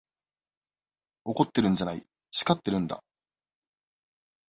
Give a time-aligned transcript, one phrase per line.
[1.25, 2.01] 怒ってるんじゃない、
[2.31, 3.03] 叱ってるんだ。